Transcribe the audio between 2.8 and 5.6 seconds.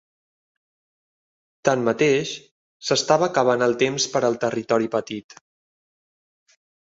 s'estava acabant el temps per al territori petit.